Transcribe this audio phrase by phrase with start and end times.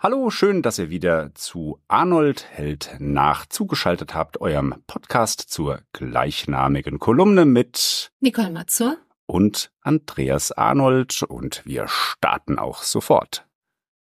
[0.00, 7.00] Hallo, schön, dass ihr wieder zu Arnold hält nach zugeschaltet habt, eurem Podcast zur gleichnamigen
[7.00, 13.48] Kolumne mit Nicole Mazur und Andreas Arnold und wir starten auch sofort.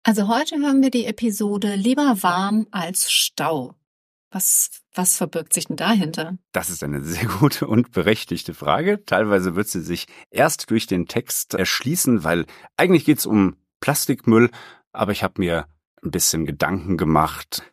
[0.04, 3.74] Also heute hören wir die Episode Lieber warm als Stau.
[4.30, 6.38] Was, was verbirgt sich denn dahinter?
[6.52, 9.04] Das ist eine sehr gute und berechtigte Frage.
[9.04, 12.46] Teilweise wird sie sich erst durch den Text erschließen, weil
[12.76, 14.48] eigentlich geht's um Plastikmüll,
[14.92, 15.66] aber ich habe mir
[16.02, 17.72] ein bisschen Gedanken gemacht.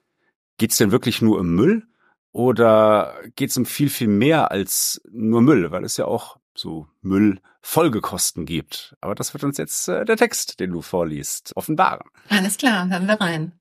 [0.57, 1.87] Geht's denn wirklich nur um Müll
[2.31, 8.45] oder geht's um viel, viel mehr als nur Müll, weil es ja auch so Müllfolgekosten
[8.45, 8.95] gibt.
[9.01, 12.09] Aber das wird uns jetzt äh, der Text, den du vorliest, offenbaren.
[12.29, 13.53] Alles klar, hören wir rein.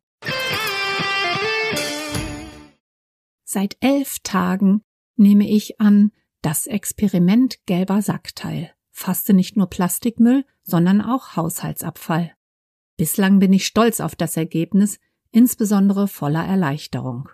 [3.45, 4.83] Seit elf Tagen
[5.17, 6.13] nehme ich an,
[6.43, 12.33] das Experiment gelber Sackteil fasste nicht nur Plastikmüll, sondern auch Haushaltsabfall.
[12.99, 14.99] Bislang bin ich stolz auf das Ergebnis,
[15.31, 17.29] insbesondere voller Erleichterung.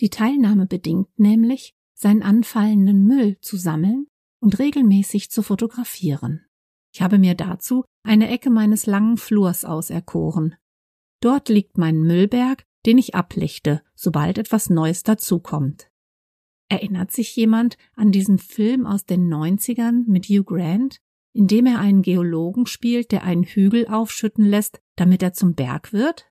[0.00, 4.06] Die Teilnahme bedingt nämlich, seinen anfallenden Müll zu sammeln
[4.40, 6.46] und regelmäßig zu fotografieren.
[6.92, 10.54] Ich habe mir dazu eine Ecke meines langen Flurs auserkoren.
[11.20, 15.90] Dort liegt mein Müllberg, den ich ablichte, sobald etwas Neues dazukommt.
[16.68, 21.02] Erinnert sich jemand an diesen Film aus den 90ern mit Hugh Grant,
[21.36, 25.92] in dem er einen Geologen spielt, der einen Hügel aufschütten lässt, damit er zum Berg
[25.92, 26.30] wird?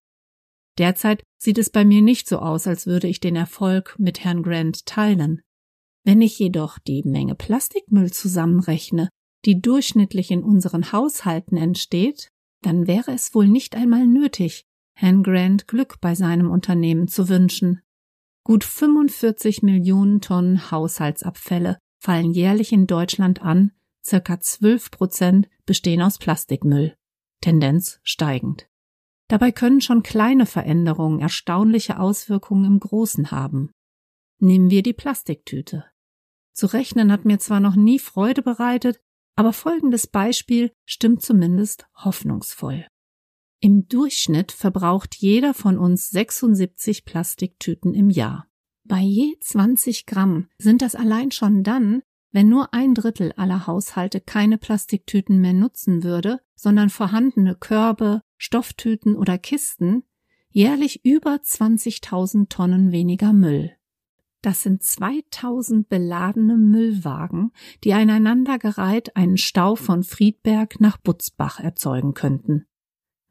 [0.79, 4.41] Derzeit sieht es bei mir nicht so aus, als würde ich den Erfolg mit Herrn
[4.41, 5.41] Grant teilen.
[6.03, 9.09] Wenn ich jedoch die Menge Plastikmüll zusammenrechne,
[9.45, 12.29] die durchschnittlich in unseren Haushalten entsteht,
[12.63, 14.65] dann wäre es wohl nicht einmal nötig,
[14.97, 17.81] Herrn Grant Glück bei seinem Unternehmen zu wünschen.
[18.43, 23.71] Gut 45 Millionen Tonnen Haushaltsabfälle fallen jährlich in Deutschland an,
[24.05, 26.95] circa 12 Prozent bestehen aus Plastikmüll.
[27.41, 28.67] Tendenz steigend.
[29.27, 33.71] Dabei können schon kleine Veränderungen erstaunliche Auswirkungen im Großen haben.
[34.39, 35.85] Nehmen wir die Plastiktüte.
[36.53, 38.99] Zu rechnen hat mir zwar noch nie Freude bereitet,
[39.35, 42.85] aber folgendes Beispiel stimmt zumindest hoffnungsvoll.
[43.59, 48.47] Im Durchschnitt verbraucht jeder von uns 76 Plastiktüten im Jahr.
[48.83, 52.03] Bei je 20 Gramm sind das allein schon dann
[52.35, 59.15] wenn nur ein Drittel aller Haushalte keine Plastiktüten mehr nutzen würde, sondern vorhandene Körbe, Stofftüten
[59.15, 60.03] oder Kisten,
[60.49, 63.71] jährlich über 20.000 Tonnen weniger Müll.
[64.41, 67.53] Das sind 2000 beladene Müllwagen,
[67.85, 72.65] die aneinandergereiht einen Stau von Friedberg nach Butzbach erzeugen könnten.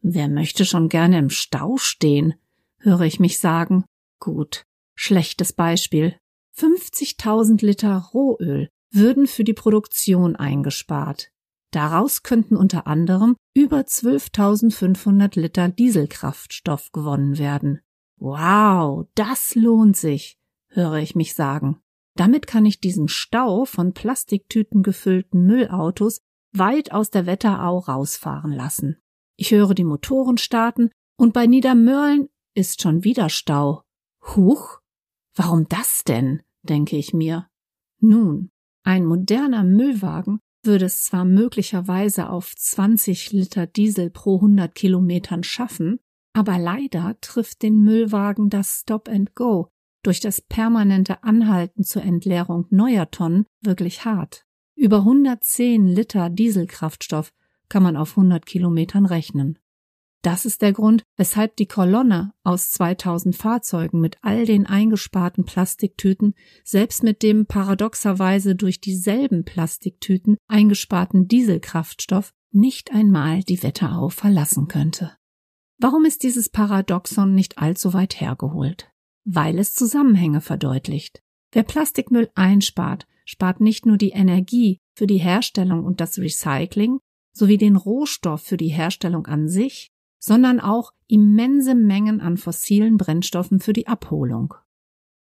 [0.01, 2.37] Wer möchte schon gerne im Stau stehen?
[2.79, 3.85] höre ich mich sagen.
[4.19, 4.65] Gut,
[4.95, 6.17] schlechtes Beispiel.
[6.57, 11.31] 50.000 Liter Rohöl würden für die Produktion eingespart.
[11.73, 17.81] Daraus könnten unter anderem über 12.500 Liter Dieselkraftstoff gewonnen werden.
[18.17, 20.39] Wow, das lohnt sich,
[20.69, 21.81] höre ich mich sagen.
[22.17, 26.21] Damit kann ich diesen Stau von Plastiktüten gefüllten Müllautos
[26.53, 28.99] weit aus der Wetterau rausfahren lassen.
[29.37, 33.83] Ich höre die Motoren starten und bei Niedermörlen ist schon wieder Stau.
[34.37, 34.79] Huch,
[35.35, 36.43] warum das denn?
[36.63, 37.49] denke ich mir.
[37.99, 38.51] Nun,
[38.85, 45.99] ein moderner Müllwagen würde es zwar möglicherweise auf 20 Liter Diesel pro 100 Kilometern schaffen,
[46.33, 49.69] aber leider trifft den Müllwagen das Stop and Go
[50.03, 54.45] durch das permanente Anhalten zur Entleerung neuer Tonnen wirklich hart.
[54.77, 57.33] Über 110 Liter Dieselkraftstoff
[57.69, 59.59] kann man auf 100 Kilometern rechnen.
[60.25, 66.33] Das ist der Grund, weshalb die Kolonne aus 2000 Fahrzeugen mit all den eingesparten Plastiktüten
[66.65, 75.15] selbst mit dem paradoxerweise durch dieselben Plastiktüten eingesparten Dieselkraftstoff nicht einmal die Wetterau verlassen könnte.
[75.79, 78.91] Warum ist dieses Paradoxon nicht allzu weit hergeholt?
[79.27, 81.21] Weil es Zusammenhänge verdeutlicht.
[81.53, 86.99] Wer Plastikmüll einspart, spart nicht nur die Energie für die Herstellung und das Recycling
[87.35, 89.91] sowie den Rohstoff für die Herstellung an sich,
[90.25, 94.55] sondern auch immense Mengen an fossilen Brennstoffen für die Abholung.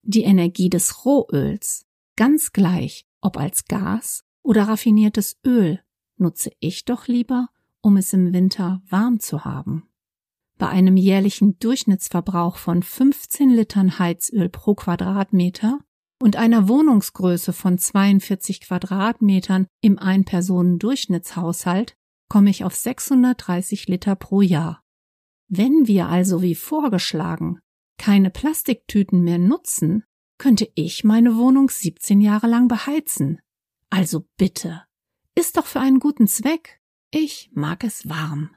[0.02, 1.86] Die Energie des Rohöls,
[2.16, 5.78] ganz gleich, ob als Gas oder raffiniertes Öl,
[6.16, 7.48] nutze ich doch lieber,
[7.80, 9.88] um es im Winter warm zu haben.
[10.58, 15.78] Bei einem jährlichen Durchschnittsverbrauch von 15 Litern Heizöl pro Quadratmeter
[16.20, 21.94] und einer Wohnungsgröße von 42 Quadratmetern im Ein-Personen-Durchschnittshaushalt
[22.28, 24.82] komme ich auf 630 Liter pro Jahr.
[25.50, 27.60] Wenn wir also wie vorgeschlagen
[27.96, 30.04] keine Plastiktüten mehr nutzen,
[30.36, 33.40] könnte ich meine Wohnung 17 Jahre lang beheizen.
[33.88, 34.84] Also bitte.
[35.34, 36.80] Ist doch für einen guten Zweck.
[37.10, 38.50] Ich mag es warm.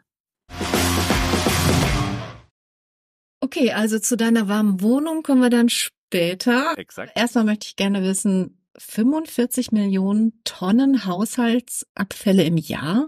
[3.40, 6.78] Okay, also zu deiner warmen Wohnung kommen wir dann später.
[6.78, 7.14] Exakt.
[7.16, 13.08] Erstmal möchte ich gerne wissen, 45 Millionen Tonnen Haushaltsabfälle im Jahr?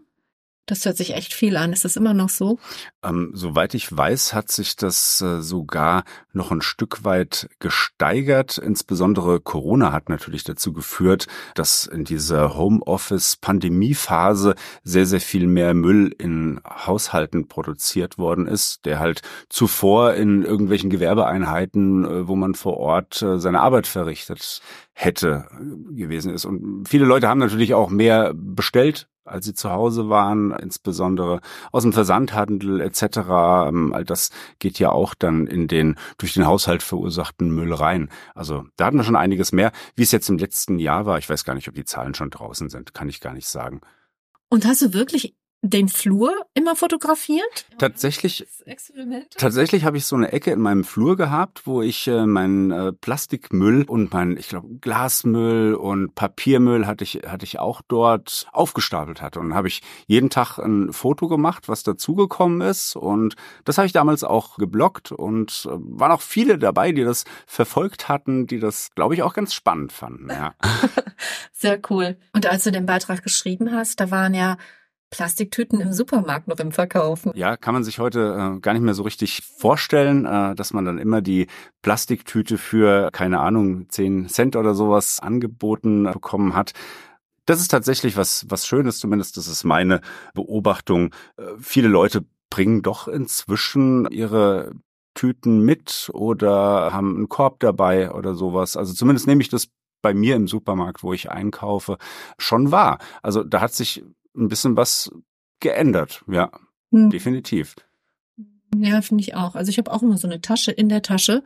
[0.65, 1.73] Das hört sich echt viel an.
[1.73, 2.57] Ist das immer noch so?
[3.03, 8.59] Ähm, soweit ich weiß, hat sich das äh, sogar noch ein Stück weit gesteigert.
[8.59, 16.15] Insbesondere Corona hat natürlich dazu geführt, dass in dieser Homeoffice-Pandemiephase sehr, sehr viel mehr Müll
[16.17, 22.77] in Haushalten produziert worden ist, der halt zuvor in irgendwelchen Gewerbeeinheiten, äh, wo man vor
[22.77, 24.61] Ort äh, seine Arbeit verrichtet
[24.93, 25.45] hätte
[25.91, 26.45] gewesen ist.
[26.45, 31.41] Und viele Leute haben natürlich auch mehr bestellt als sie zu Hause waren, insbesondere
[31.71, 33.03] aus dem Versandhandel etc.
[33.67, 34.29] Ähm, all das
[34.59, 38.09] geht ja auch dann in den durch den Haushalt verursachten Müll rein.
[38.35, 39.71] Also da hatten wir schon einiges mehr.
[39.95, 42.29] Wie es jetzt im letzten Jahr war, ich weiß gar nicht, ob die Zahlen schon
[42.29, 43.81] draußen sind, kann ich gar nicht sagen.
[44.49, 47.65] Und hast du wirklich den Flur immer fotografiert?
[47.77, 48.45] Tatsächlich,
[49.37, 52.91] tatsächlich habe ich so eine Ecke in meinem Flur gehabt, wo ich äh, meinen äh,
[52.91, 59.21] Plastikmüll und mein, ich glaube, Glasmüll und Papiermüll hatte ich, hatte ich auch dort aufgestapelt
[59.21, 59.39] hatte.
[59.39, 62.97] Und habe ich jeden Tag ein Foto gemacht, was dazugekommen ist.
[62.97, 67.23] Und das habe ich damals auch geblockt und äh, waren auch viele dabei, die das
[67.47, 70.29] verfolgt hatten, die das, glaube ich, auch ganz spannend fanden.
[70.29, 70.55] Ja.
[71.53, 72.17] Sehr cool.
[72.33, 74.57] Und als du den Beitrag geschrieben hast, da waren ja
[75.13, 77.31] Plastiktüten im Supermarkt noch im Verkaufen.
[77.35, 80.85] Ja, kann man sich heute äh, gar nicht mehr so richtig vorstellen, äh, dass man
[80.85, 81.47] dann immer die
[81.83, 86.73] Plastiktüte für, keine Ahnung, 10 Cent oder sowas angeboten bekommen hat.
[87.45, 90.01] Das ist tatsächlich was, was Schönes, zumindest das ist meine
[90.33, 91.13] Beobachtung.
[91.37, 94.71] Äh, viele Leute bringen doch inzwischen ihre
[95.13, 98.77] Tüten mit oder haben einen Korb dabei oder sowas.
[98.77, 99.67] Also zumindest nehme ich das
[100.01, 101.97] bei mir im Supermarkt, wo ich einkaufe,
[102.37, 102.97] schon wahr.
[103.21, 104.03] Also da hat sich
[104.35, 105.11] ein bisschen was
[105.59, 106.51] geändert, ja,
[106.91, 107.09] hm.
[107.09, 107.75] definitiv.
[108.75, 109.55] Ja, finde ich auch.
[109.55, 111.43] Also ich habe auch immer so eine Tasche in der Tasche,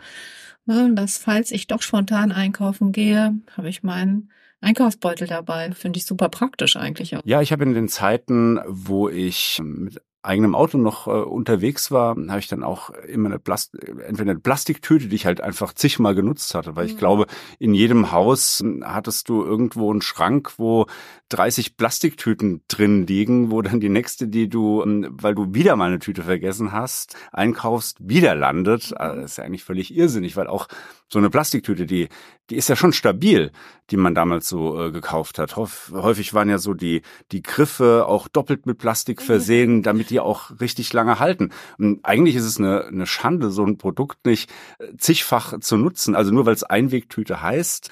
[0.66, 4.32] ne, dass falls ich doch spontan einkaufen gehe, habe ich meinen
[4.62, 5.72] Einkaufsbeutel dabei.
[5.72, 7.22] Finde ich super praktisch eigentlich auch.
[7.26, 12.16] Ja, ich habe in den Zeiten, wo ich mit eigenem Auto noch äh, unterwegs war,
[12.16, 16.16] habe ich dann auch immer eine Plast entweder eine Plastiktüte, die ich halt einfach zigmal
[16.16, 17.00] genutzt hatte, weil ich mhm.
[17.00, 17.26] glaube,
[17.60, 20.86] in jedem Haus hattest du irgendwo einen Schrank, wo
[21.30, 25.88] 30 Plastiktüten drin liegen, wo dann die nächste, die du, ähm, weil du wieder mal
[25.88, 28.92] eine Tüte vergessen hast, einkaufst, wieder landet.
[28.92, 28.98] Mhm.
[28.98, 30.68] Also das ist ja eigentlich völlig irrsinnig, weil auch
[31.10, 32.10] so eine Plastiktüte, die,
[32.50, 33.52] die ist ja schon stabil,
[33.90, 35.56] die man damals so äh, gekauft hat.
[35.56, 37.02] Häufig waren ja so die,
[37.32, 41.52] die Griffe auch doppelt mit Plastik versehen, damit die auch richtig lange halten.
[41.78, 46.16] Und eigentlich ist es eine, eine Schande, so ein Produkt nicht äh, zigfach zu nutzen.
[46.16, 47.90] Also nur weil es Einwegtüte heißt.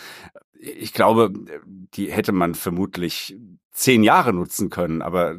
[0.59, 1.31] Ich glaube,
[1.94, 3.38] die hätte man vermutlich
[3.75, 5.36] zehn Jahre nutzen können, aber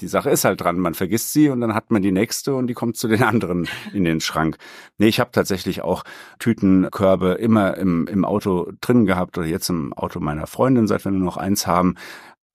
[0.00, 2.66] die Sache ist halt dran, man vergisst sie und dann hat man die nächste und
[2.66, 4.56] die kommt zu den anderen in den Schrank.
[4.98, 6.02] Nee, ich habe tatsächlich auch
[6.38, 11.12] Tütenkörbe immer im, im Auto drin gehabt oder jetzt im Auto meiner Freundin, seit wir
[11.12, 11.94] nur noch eins haben.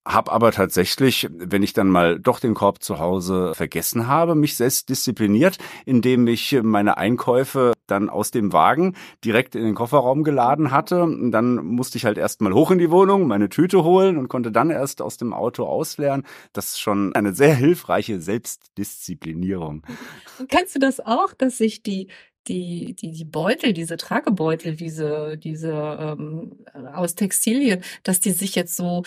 [0.06, 4.56] Hab aber tatsächlich, wenn ich dann mal doch den Korb zu Hause vergessen habe, mich
[4.56, 10.72] selbst diszipliniert, indem ich meine Einkäufe dann aus dem Wagen direkt in den Kofferraum geladen
[10.72, 11.04] hatte.
[11.04, 14.28] Und dann musste ich halt erst mal hoch in die Wohnung, meine Tüte holen und
[14.28, 16.24] konnte dann erst aus dem Auto ausleeren.
[16.54, 19.84] Das ist schon eine sehr hilfreiche Selbstdisziplinierung.
[20.50, 22.08] Kennst du das auch, dass sich die
[22.48, 28.76] die, die, die Beutel, diese Tragebeutel, diese, diese ähm, aus Textilien, dass die sich jetzt
[28.76, 29.04] so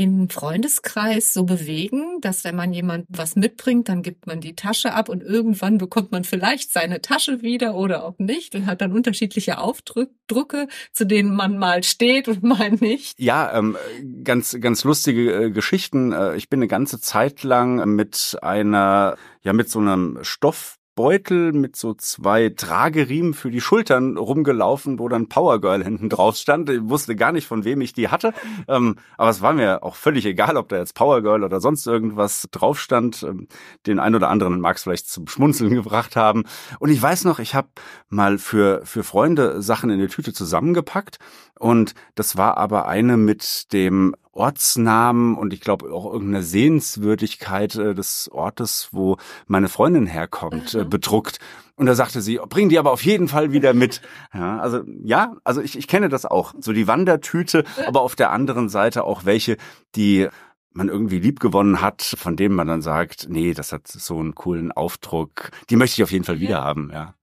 [0.00, 4.94] im Freundeskreis so bewegen, dass wenn man jemand was mitbringt, dann gibt man die Tasche
[4.94, 8.92] ab und irgendwann bekommt man vielleicht seine Tasche wieder oder auch nicht und hat dann
[8.92, 13.20] unterschiedliche Aufdrücke, zu denen man mal steht und mal nicht.
[13.20, 13.76] Ja, ähm,
[14.24, 16.12] ganz ganz lustige äh, Geschichten.
[16.12, 21.52] Äh, ich bin eine ganze Zeit lang mit einer ja mit so einem Stoff Beutel
[21.52, 26.68] mit so zwei Trageriemen für die Schultern rumgelaufen, wo dann Power Girl hinten drauf stand.
[26.68, 28.32] Ich wusste gar nicht, von wem ich die hatte.
[28.68, 31.86] Ähm, aber es war mir auch völlig egal, ob da jetzt Power Girl oder sonst
[31.86, 33.22] irgendwas drauf stand.
[33.22, 33.48] Ähm,
[33.86, 36.44] den ein oder anderen mag es vielleicht zum Schmunzeln gebracht haben.
[36.78, 37.68] Und ich weiß noch, ich habe
[38.08, 41.18] mal für, für Freunde Sachen in der Tüte zusammengepackt.
[41.60, 47.94] Und das war aber eine mit dem Ortsnamen und ich glaube auch irgendeine Sehenswürdigkeit äh,
[47.94, 51.38] des Ortes, wo meine Freundin herkommt, äh, bedruckt.
[51.76, 54.00] Und da sagte sie, bring die aber auf jeden Fall wieder mit.
[54.32, 56.54] Ja, also ja, also ich, ich kenne das auch.
[56.60, 59.58] So die Wandertüte, aber auf der anderen Seite auch welche,
[59.96, 60.28] die
[60.72, 64.72] man irgendwie liebgewonnen hat, von dem man dann sagt, nee, das hat so einen coolen
[64.72, 65.50] Aufdruck.
[65.68, 67.14] Die möchte ich auf jeden Fall wieder haben, ja.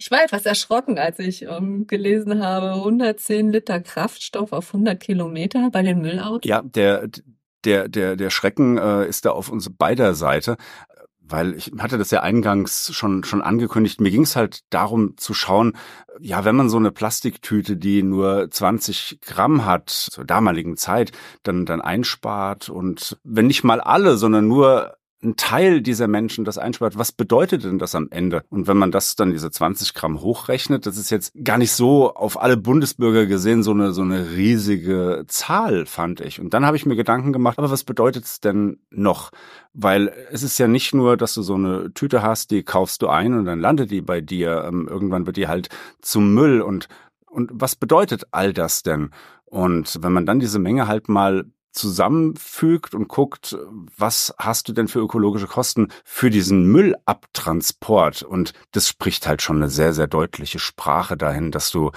[0.00, 5.68] Ich war etwas erschrocken, als ich ähm, gelesen habe, 110 Liter Kraftstoff auf 100 Kilometer
[5.70, 6.48] bei den Müllautos.
[6.48, 7.08] Ja, der,
[7.66, 10.56] der, der, der Schrecken äh, ist da auf uns beider Seite
[11.32, 14.00] weil ich hatte das ja eingangs schon schon angekündigt.
[14.00, 15.76] Mir ging es halt darum zu schauen,
[16.18, 21.12] ja, wenn man so eine Plastiktüte, die nur 20 Gramm hat zur damaligen Zeit,
[21.44, 26.56] dann dann einspart und wenn nicht mal alle, sondern nur ein Teil dieser Menschen das
[26.56, 28.42] einspart, was bedeutet denn das am Ende?
[28.48, 32.14] Und wenn man das dann diese 20 Gramm hochrechnet, das ist jetzt gar nicht so
[32.14, 36.40] auf alle Bundesbürger gesehen so eine so eine riesige Zahl, fand ich.
[36.40, 39.30] Und dann habe ich mir Gedanken gemacht, aber was bedeutet es denn noch?
[39.74, 43.08] Weil es ist ja nicht nur, dass du so eine Tüte hast, die kaufst du
[43.08, 44.64] ein und dann landet die bei dir.
[44.66, 45.68] Ähm, irgendwann wird die halt
[46.00, 46.88] zum Müll und
[47.26, 49.10] und was bedeutet all das denn?
[49.44, 53.56] Und wenn man dann diese Menge halt mal zusammenfügt und guckt,
[53.96, 58.22] was hast du denn für ökologische Kosten für diesen Müllabtransport?
[58.22, 61.90] Und das spricht halt schon eine sehr, sehr deutliche Sprache dahin, dass du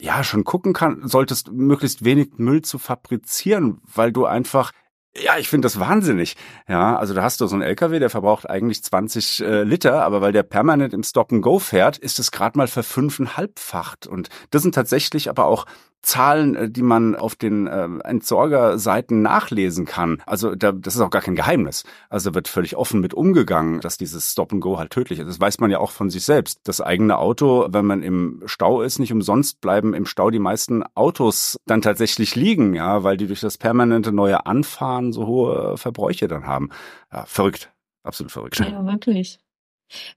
[0.00, 4.72] ja schon gucken kann, solltest möglichst wenig Müll zu fabrizieren, weil du einfach
[5.18, 6.36] ja, ich finde das wahnsinnig.
[6.68, 10.20] Ja, also da hast du so einen LKW, der verbraucht eigentlich 20 äh, Liter, aber
[10.20, 14.06] weil der permanent im Stop and Go fährt, ist es gerade mal verfünfeinhalbfacht.
[14.06, 15.66] Und das sind tatsächlich aber auch
[16.02, 20.22] Zahlen, äh, die man auf den äh, Entsorgerseiten nachlesen kann.
[20.26, 21.84] Also da, das ist auch gar kein Geheimnis.
[22.08, 25.28] Also wird völlig offen mit umgegangen, dass dieses Stop and Go halt tödlich ist.
[25.28, 26.60] Das weiß man ja auch von sich selbst.
[26.64, 30.84] Das eigene Auto, wenn man im Stau ist, nicht umsonst bleiben im Stau die meisten
[30.94, 36.28] Autos dann tatsächlich liegen, ja, weil die durch das permanente neue Anfahren so hohe Verbräuche
[36.28, 36.70] dann haben.
[37.12, 37.72] Ja, verrückt.
[38.02, 38.60] Absolut verrückt.
[38.60, 39.40] Ja, wirklich.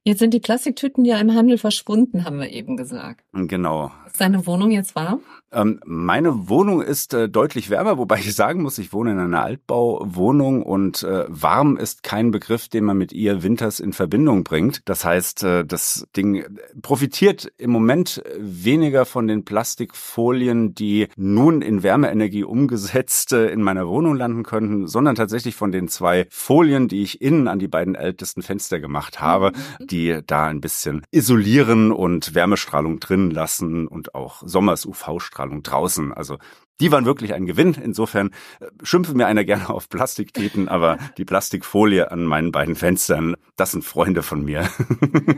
[0.04, 3.24] Jetzt sind die Plastiktüten ja im Handel verschwunden, haben wir eben gesagt.
[3.34, 3.92] Genau.
[4.08, 5.22] Ist deine Wohnung jetzt warm?
[5.52, 9.42] Ähm, meine Wohnung ist äh, deutlich wärmer, wobei ich sagen muss, ich wohne in einer
[9.42, 14.82] Altbauwohnung und äh, warm ist kein Begriff, den man mit ihr winters in Verbindung bringt.
[14.86, 16.46] Das heißt, äh, das Ding
[16.84, 23.88] profitiert im Moment weniger von den Plastikfolien, die nun in Wärmeenergie umgesetzt äh, in meiner
[23.88, 27.96] Wohnung landen könnten, sondern tatsächlich von den zwei Folien, die ich innen an die beiden
[27.96, 29.59] ältesten Fenster gemacht habe, mhm.
[29.80, 36.14] Die da ein bisschen isolieren und Wärmestrahlung drin lassen und auch Sommers UV-Strahlung Ausstrahlung draußen.
[36.14, 36.38] Also
[36.80, 37.76] die waren wirklich ein Gewinn.
[37.82, 43.36] Insofern äh, schimpfe mir einer gerne auf Plastiktüten, aber die Plastikfolie an meinen beiden Fenstern,
[43.56, 44.62] das sind Freunde von mir.
[44.62, 44.70] Ja,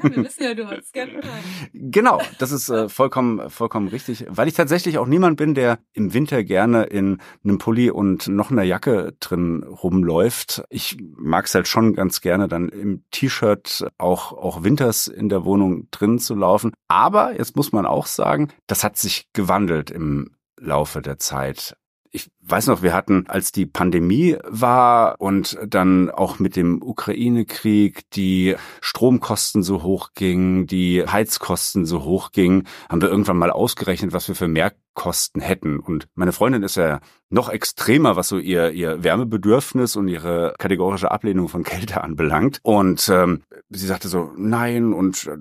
[0.04, 1.22] wir wissen ja, du hast gerne
[1.74, 6.14] Genau, das ist äh, vollkommen, vollkommen richtig, weil ich tatsächlich auch niemand bin, der im
[6.14, 10.64] Winter gerne in einem Pulli und noch einer Jacke drin rumläuft.
[10.70, 15.46] Ich mag es halt schon ganz gerne, dann im T-Shirt auch, auch winters in der
[15.46, 16.72] Wohnung drin zu laufen.
[16.88, 20.32] Aber jetzt muss man auch sagen, das hat sich gewandelt im
[20.64, 21.76] Laufe der Zeit.
[22.14, 28.10] Ich weiß noch, wir hatten, als die Pandemie war und dann auch mit dem Ukraine-Krieg
[28.12, 34.12] die Stromkosten so hoch gingen, die Heizkosten so hoch gingen, haben wir irgendwann mal ausgerechnet,
[34.12, 35.80] was wir für Mehrkosten hätten.
[35.80, 37.00] Und meine Freundin ist ja
[37.30, 42.60] noch extremer, was so ihr, ihr Wärmebedürfnis und ihre kategorische Ablehnung von Kälte anbelangt.
[42.62, 45.32] Und ähm, sie sagte so, nein, und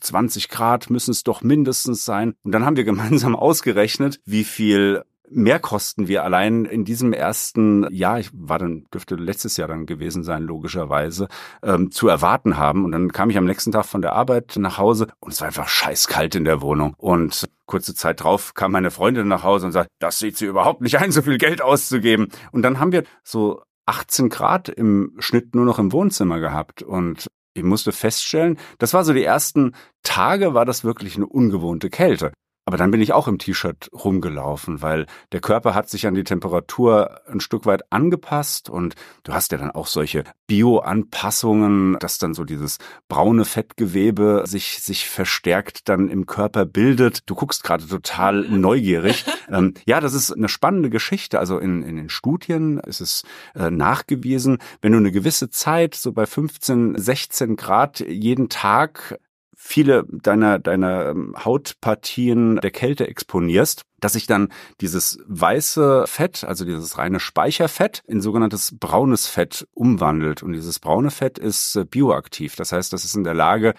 [0.00, 2.34] 20 Grad müssen es doch mindestens sein.
[2.42, 8.20] Und dann haben wir gemeinsam ausgerechnet, wie viel Mehrkosten wir allein in diesem ersten Jahr,
[8.20, 11.28] ich war dann, dürfte letztes Jahr dann gewesen sein, logischerweise,
[11.62, 12.84] ähm, zu erwarten haben.
[12.84, 15.48] Und dann kam ich am nächsten Tag von der Arbeit nach Hause und es war
[15.48, 16.94] einfach scheißkalt in der Wohnung.
[16.96, 20.82] Und kurze Zeit drauf kam meine Freundin nach Hause und sagt, das sieht sie überhaupt
[20.82, 22.28] nicht ein, so viel Geld auszugeben.
[22.50, 26.82] Und dann haben wir so 18 Grad im Schnitt nur noch im Wohnzimmer gehabt.
[26.82, 31.90] Und ich musste feststellen, das war so die ersten Tage, war das wirklich eine ungewohnte
[31.90, 32.32] Kälte.
[32.64, 36.22] Aber dann bin ich auch im T-Shirt rumgelaufen, weil der Körper hat sich an die
[36.22, 42.34] Temperatur ein Stück weit angepasst und du hast ja dann auch solche Bio-Anpassungen, dass dann
[42.34, 42.78] so dieses
[43.08, 47.28] braune Fettgewebe sich, sich verstärkt dann im Körper bildet.
[47.28, 49.24] Du guckst gerade total neugierig.
[49.50, 51.40] ähm, ja, das ist eine spannende Geschichte.
[51.40, 53.24] Also in, in den Studien ist es
[53.56, 59.18] äh, nachgewiesen, wenn du eine gewisse Zeit, so bei 15, 16 Grad jeden Tag
[59.54, 64.48] viele deiner, deiner ähm, Hautpartien der Kälte exponierst, dass sich dann
[64.80, 70.42] dieses weiße Fett, also dieses reine Speicherfett, in sogenanntes braunes Fett umwandelt.
[70.42, 72.56] Und dieses braune Fett ist äh, bioaktiv.
[72.56, 73.74] Das heißt, das ist in der Lage,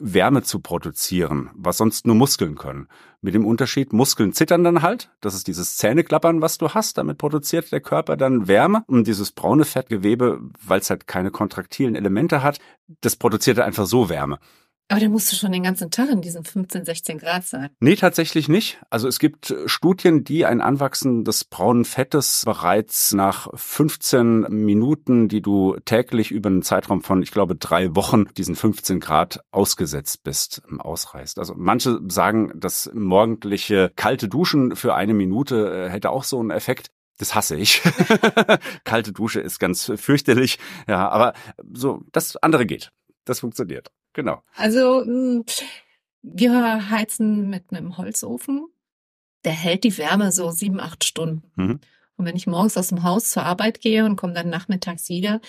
[0.00, 2.88] Wärme zu produzieren, was sonst nur Muskeln können.
[3.20, 5.10] Mit dem Unterschied, Muskeln zittern dann halt.
[5.20, 6.98] Das ist dieses Zähneklappern, was du hast.
[6.98, 8.82] Damit produziert der Körper dann Wärme.
[8.86, 12.58] Und dieses braune Fettgewebe, weil es halt keine kontraktilen Elemente hat,
[13.00, 14.38] das produziert einfach so Wärme.
[14.88, 17.70] Aber dann musst du schon den ganzen Tag in diesen 15, 16 Grad sein.
[17.80, 18.78] Nee, tatsächlich nicht.
[18.90, 25.28] Also es gibt äh, Studien, die ein Anwachsen des braunen Fettes bereits nach 15 Minuten,
[25.28, 30.22] die du täglich über einen Zeitraum von, ich glaube, drei Wochen diesen 15 Grad ausgesetzt
[30.22, 31.38] bist, ähm, ausreißt.
[31.38, 36.50] Also manche sagen, das morgendliche kalte Duschen für eine Minute äh, hätte auch so einen
[36.50, 36.90] Effekt.
[37.18, 37.80] Das hasse ich.
[38.84, 40.58] Kalte Dusche ist ganz fürchterlich.
[40.88, 41.32] Ja, aber
[41.72, 42.90] so, das andere geht.
[43.24, 43.90] Das funktioniert.
[44.14, 44.42] Genau.
[44.56, 45.44] Also, mm,
[46.22, 48.66] wir heizen mit einem Holzofen.
[49.44, 51.42] Der hält die Wärme so sieben, acht Stunden.
[51.56, 51.80] Mhm.
[52.16, 55.40] Und wenn ich morgens aus dem Haus zur Arbeit gehe und komme dann nachmittags wieder,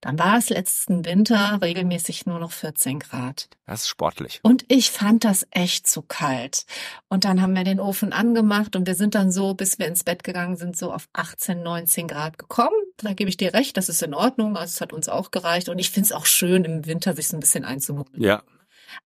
[0.00, 3.48] dann war es letzten Winter regelmäßig nur noch 14 Grad.
[3.66, 4.40] Das ist sportlich.
[4.42, 6.64] Und ich fand das echt zu kalt.
[7.08, 10.04] Und dann haben wir den Ofen angemacht und wir sind dann so, bis wir ins
[10.04, 12.74] Bett gegangen sind, so auf 18, 19 Grad gekommen.
[13.02, 14.56] Da gebe ich dir recht, das ist in Ordnung.
[14.56, 15.68] Also es hat uns auch gereicht.
[15.68, 18.20] Und ich finde es auch schön, im Winter sich so ein bisschen einzumummeln.
[18.20, 18.42] Ja.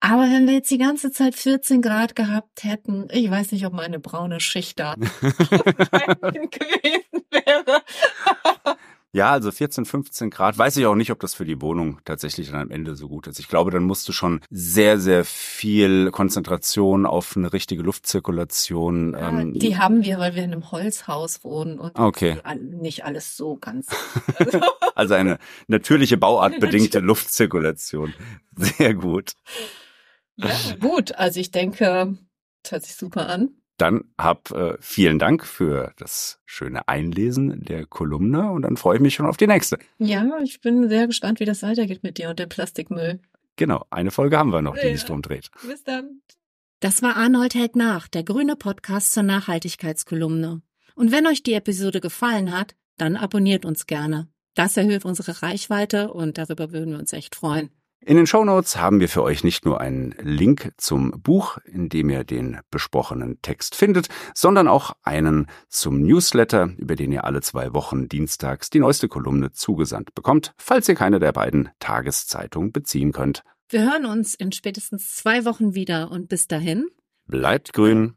[0.01, 3.73] Aber wenn wir jetzt die ganze Zeit 14 Grad gehabt hätten, ich weiß nicht, ob
[3.73, 5.19] meine braune Schicht da gewesen
[7.31, 7.83] wäre.
[9.15, 10.57] Ja, also 14, 15 Grad.
[10.57, 13.27] Weiß ich auch nicht, ob das für die Wohnung tatsächlich dann am Ende so gut
[13.27, 13.39] ist.
[13.39, 19.13] Ich glaube, dann musst du schon sehr, sehr viel Konzentration auf eine richtige Luftzirkulation.
[19.13, 22.39] Ja, ähm, die haben wir, weil wir in einem Holzhaus wohnen und Okay.
[22.59, 23.89] nicht alles so ganz.
[24.95, 28.15] also eine natürliche bauartbedingte Luftzirkulation.
[28.57, 29.33] Sehr gut.
[30.37, 30.49] ja,
[30.81, 31.15] gut.
[31.17, 32.17] Also ich denke,
[32.63, 33.51] das hört sich super an.
[33.83, 39.03] Dann hab äh, vielen Dank für das schöne Einlesen der Kolumne und dann freue ich
[39.03, 39.77] mich schon auf die nächste.
[39.99, 43.19] Ja, ich bin sehr gespannt, wie das weitergeht mit dir und dem Plastikmüll.
[43.57, 44.93] Genau, eine Folge haben wir noch, die Ja.
[44.93, 45.51] sich drum dreht.
[45.67, 46.23] Bis dann.
[46.79, 50.63] Das war Arnold hält nach, der grüne Podcast zur Nachhaltigkeitskolumne.
[50.95, 54.29] Und wenn euch die Episode gefallen hat, dann abonniert uns gerne.
[54.55, 57.71] Das erhöht unsere Reichweite und darüber würden wir uns echt freuen.
[58.05, 62.11] In den Shownotes haben wir für euch nicht nur einen Link zum Buch, in dem
[62.11, 67.73] ihr den besprochenen Text findet, sondern auch einen zum Newsletter, über den ihr alle zwei
[67.75, 73.45] Wochen dienstags die neueste Kolumne zugesandt bekommt, falls ihr keine der beiden Tageszeitungen beziehen könnt.
[73.69, 76.89] Wir hören uns in spätestens zwei Wochen wieder und bis dahin
[77.27, 78.17] Bleibt grün.